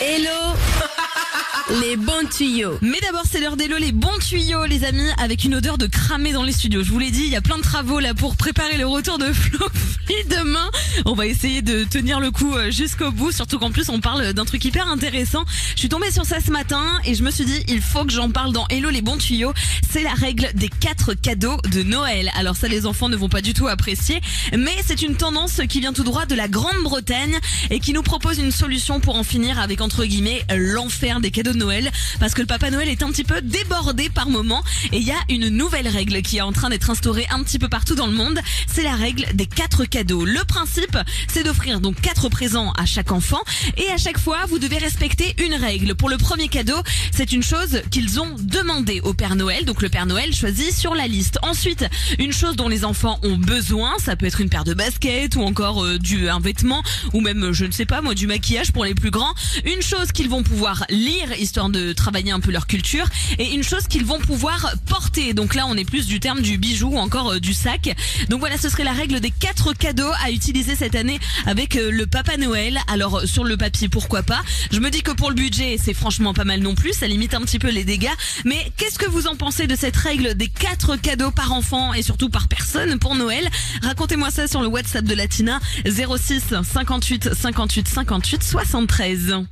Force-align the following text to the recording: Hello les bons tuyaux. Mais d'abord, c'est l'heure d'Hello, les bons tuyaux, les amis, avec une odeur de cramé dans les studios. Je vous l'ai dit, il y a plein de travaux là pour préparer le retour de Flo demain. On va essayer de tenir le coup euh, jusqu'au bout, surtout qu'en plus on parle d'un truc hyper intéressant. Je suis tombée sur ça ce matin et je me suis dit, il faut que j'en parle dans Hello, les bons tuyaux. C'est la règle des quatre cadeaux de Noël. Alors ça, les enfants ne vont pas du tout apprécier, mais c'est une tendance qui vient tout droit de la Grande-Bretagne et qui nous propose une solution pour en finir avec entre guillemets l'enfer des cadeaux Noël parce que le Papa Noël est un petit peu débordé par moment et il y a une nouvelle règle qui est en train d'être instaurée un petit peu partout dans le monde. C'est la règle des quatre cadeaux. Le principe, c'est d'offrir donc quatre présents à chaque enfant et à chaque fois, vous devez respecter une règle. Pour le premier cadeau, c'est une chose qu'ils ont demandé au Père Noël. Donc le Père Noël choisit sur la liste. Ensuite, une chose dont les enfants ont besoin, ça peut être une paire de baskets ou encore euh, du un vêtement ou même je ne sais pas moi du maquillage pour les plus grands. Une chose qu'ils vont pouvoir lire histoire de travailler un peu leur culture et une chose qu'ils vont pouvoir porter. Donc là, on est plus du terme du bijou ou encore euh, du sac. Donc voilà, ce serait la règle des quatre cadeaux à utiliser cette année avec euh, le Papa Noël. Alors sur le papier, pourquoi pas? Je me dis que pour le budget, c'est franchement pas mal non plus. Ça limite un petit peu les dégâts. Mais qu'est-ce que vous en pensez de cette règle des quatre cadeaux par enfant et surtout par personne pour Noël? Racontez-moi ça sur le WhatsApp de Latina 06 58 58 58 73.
Hello 0.00 0.54
les 1.70 1.96
bons 1.96 2.28
tuyaux. 2.30 2.78
Mais 2.80 2.98
d'abord, 3.02 3.24
c'est 3.30 3.40
l'heure 3.40 3.56
d'Hello, 3.56 3.76
les 3.78 3.92
bons 3.92 4.18
tuyaux, 4.20 4.64
les 4.64 4.84
amis, 4.84 5.08
avec 5.18 5.44
une 5.44 5.54
odeur 5.54 5.78
de 5.78 5.86
cramé 5.86 6.32
dans 6.32 6.42
les 6.42 6.52
studios. 6.52 6.82
Je 6.82 6.90
vous 6.90 6.98
l'ai 6.98 7.10
dit, 7.10 7.24
il 7.24 7.28
y 7.28 7.36
a 7.36 7.40
plein 7.40 7.58
de 7.58 7.62
travaux 7.62 8.00
là 8.00 8.14
pour 8.14 8.36
préparer 8.36 8.78
le 8.78 8.86
retour 8.86 9.18
de 9.18 9.32
Flo 9.32 9.66
demain. 10.28 10.70
On 11.04 11.14
va 11.14 11.26
essayer 11.26 11.62
de 11.62 11.84
tenir 11.84 12.20
le 12.20 12.30
coup 12.30 12.54
euh, 12.54 12.70
jusqu'au 12.70 13.10
bout, 13.10 13.32
surtout 13.32 13.58
qu'en 13.58 13.70
plus 13.70 13.88
on 13.88 14.00
parle 14.00 14.32
d'un 14.32 14.44
truc 14.44 14.64
hyper 14.64 14.88
intéressant. 14.88 15.44
Je 15.74 15.80
suis 15.80 15.88
tombée 15.88 16.10
sur 16.10 16.24
ça 16.24 16.40
ce 16.40 16.50
matin 16.50 16.82
et 17.04 17.14
je 17.14 17.22
me 17.22 17.30
suis 17.30 17.44
dit, 17.44 17.62
il 17.68 17.80
faut 17.80 18.04
que 18.04 18.12
j'en 18.12 18.30
parle 18.30 18.52
dans 18.52 18.66
Hello, 18.68 18.90
les 18.90 19.02
bons 19.02 19.18
tuyaux. 19.18 19.52
C'est 19.90 20.02
la 20.02 20.14
règle 20.14 20.48
des 20.54 20.68
quatre 20.68 21.14
cadeaux 21.14 21.58
de 21.70 21.82
Noël. 21.82 22.30
Alors 22.38 22.56
ça, 22.56 22.68
les 22.68 22.86
enfants 22.86 23.08
ne 23.08 23.16
vont 23.16 23.28
pas 23.28 23.42
du 23.42 23.54
tout 23.54 23.68
apprécier, 23.68 24.20
mais 24.56 24.74
c'est 24.86 25.02
une 25.02 25.16
tendance 25.16 25.60
qui 25.68 25.80
vient 25.80 25.92
tout 25.92 26.04
droit 26.04 26.26
de 26.26 26.34
la 26.34 26.48
Grande-Bretagne 26.48 27.38
et 27.70 27.80
qui 27.80 27.92
nous 27.92 28.02
propose 28.02 28.38
une 28.38 28.52
solution 28.52 29.00
pour 29.00 29.16
en 29.16 29.24
finir 29.24 29.58
avec 29.60 29.80
entre 29.80 30.04
guillemets 30.04 30.42
l'enfer 30.56 31.20
des 31.20 31.30
cadeaux 31.30 31.52
Noël 31.58 31.90
parce 32.20 32.34
que 32.34 32.40
le 32.40 32.46
Papa 32.46 32.70
Noël 32.70 32.88
est 32.88 33.02
un 33.02 33.10
petit 33.10 33.24
peu 33.24 33.40
débordé 33.42 34.08
par 34.08 34.30
moment 34.30 34.62
et 34.92 34.96
il 34.96 35.02
y 35.02 35.10
a 35.10 35.18
une 35.28 35.48
nouvelle 35.48 35.88
règle 35.88 36.22
qui 36.22 36.38
est 36.38 36.40
en 36.40 36.52
train 36.52 36.70
d'être 36.70 36.88
instaurée 36.88 37.26
un 37.30 37.42
petit 37.42 37.58
peu 37.58 37.68
partout 37.68 37.94
dans 37.94 38.06
le 38.06 38.12
monde. 38.12 38.38
C'est 38.66 38.82
la 38.82 38.94
règle 38.94 39.26
des 39.34 39.46
quatre 39.46 39.84
cadeaux. 39.84 40.24
Le 40.24 40.42
principe, 40.44 40.96
c'est 41.28 41.42
d'offrir 41.42 41.80
donc 41.80 42.00
quatre 42.00 42.28
présents 42.28 42.72
à 42.72 42.86
chaque 42.86 43.12
enfant 43.12 43.40
et 43.76 43.90
à 43.90 43.98
chaque 43.98 44.18
fois, 44.18 44.38
vous 44.48 44.58
devez 44.58 44.78
respecter 44.78 45.34
une 45.44 45.54
règle. 45.54 45.94
Pour 45.94 46.08
le 46.08 46.16
premier 46.16 46.48
cadeau, 46.48 46.76
c'est 47.12 47.32
une 47.32 47.42
chose 47.42 47.82
qu'ils 47.90 48.20
ont 48.20 48.36
demandé 48.38 49.00
au 49.00 49.12
Père 49.12 49.36
Noël. 49.36 49.64
Donc 49.64 49.82
le 49.82 49.88
Père 49.88 50.06
Noël 50.06 50.34
choisit 50.34 50.72
sur 50.72 50.94
la 50.94 51.06
liste. 51.06 51.38
Ensuite, 51.42 51.84
une 52.18 52.32
chose 52.32 52.56
dont 52.56 52.68
les 52.68 52.84
enfants 52.84 53.18
ont 53.22 53.36
besoin, 53.36 53.92
ça 53.98 54.16
peut 54.16 54.26
être 54.26 54.40
une 54.40 54.48
paire 54.48 54.64
de 54.64 54.74
baskets 54.74 55.36
ou 55.36 55.42
encore 55.42 55.84
euh, 55.84 55.98
du 55.98 56.28
un 56.28 56.40
vêtement 56.40 56.82
ou 57.12 57.20
même 57.20 57.52
je 57.52 57.64
ne 57.64 57.72
sais 57.72 57.86
pas 57.86 58.00
moi 58.00 58.14
du 58.14 58.26
maquillage 58.26 58.72
pour 58.72 58.84
les 58.84 58.94
plus 58.94 59.10
grands. 59.10 59.34
Une 59.64 59.82
chose 59.82 60.12
qu'ils 60.12 60.28
vont 60.28 60.42
pouvoir 60.42 60.84
lire 60.88 61.32
histoire 61.48 61.70
de 61.70 61.94
travailler 61.94 62.30
un 62.30 62.40
peu 62.40 62.50
leur 62.50 62.66
culture 62.66 63.06
et 63.38 63.54
une 63.54 63.62
chose 63.62 63.86
qu'ils 63.88 64.04
vont 64.04 64.18
pouvoir 64.18 64.74
porter. 64.84 65.32
Donc 65.32 65.54
là, 65.54 65.64
on 65.66 65.76
est 65.78 65.86
plus 65.86 66.06
du 66.06 66.20
terme 66.20 66.42
du 66.42 66.58
bijou 66.58 66.90
ou 66.90 66.98
encore 66.98 67.32
euh, 67.32 67.40
du 67.40 67.54
sac. 67.54 67.96
Donc 68.28 68.40
voilà, 68.40 68.58
ce 68.58 68.68
serait 68.68 68.84
la 68.84 68.92
règle 68.92 69.18
des 69.20 69.30
quatre 69.30 69.72
cadeaux 69.72 70.10
à 70.22 70.30
utiliser 70.30 70.76
cette 70.76 70.94
année 70.94 71.18
avec 71.46 71.76
euh, 71.76 71.90
le 71.90 72.06
Papa 72.06 72.36
Noël. 72.36 72.78
Alors 72.86 73.22
sur 73.22 73.44
le 73.44 73.56
papier, 73.56 73.88
pourquoi 73.88 74.22
pas? 74.22 74.42
Je 74.70 74.78
me 74.78 74.90
dis 74.90 75.00
que 75.00 75.10
pour 75.10 75.30
le 75.30 75.36
budget, 75.36 75.78
c'est 75.82 75.94
franchement 75.94 76.34
pas 76.34 76.44
mal 76.44 76.60
non 76.60 76.74
plus. 76.74 76.92
Ça 76.92 77.06
limite 77.06 77.32
un 77.32 77.40
petit 77.40 77.58
peu 77.58 77.70
les 77.70 77.84
dégâts. 77.84 78.12
Mais 78.44 78.70
qu'est-ce 78.76 78.98
que 78.98 79.08
vous 79.08 79.26
en 79.26 79.34
pensez 79.34 79.66
de 79.66 79.74
cette 79.74 79.96
règle 79.96 80.34
des 80.34 80.48
quatre 80.48 80.96
cadeaux 80.96 81.30
par 81.30 81.52
enfant 81.52 81.94
et 81.94 82.02
surtout 82.02 82.28
par 82.28 82.48
personne 82.48 82.98
pour 82.98 83.14
Noël? 83.14 83.48
Racontez-moi 83.82 84.30
ça 84.30 84.46
sur 84.48 84.60
le 84.60 84.68
WhatsApp 84.68 85.06
de 85.06 85.14
Latina 85.14 85.60
06 85.86 86.42
58 86.62 87.32
58 87.32 87.88
58 87.88 88.42
73. 88.44 89.46